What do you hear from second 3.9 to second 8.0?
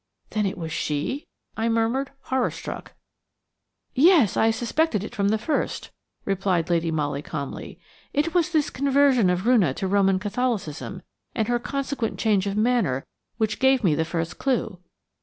"Yes. I suspected it from the first," replied Lady Molly calmly.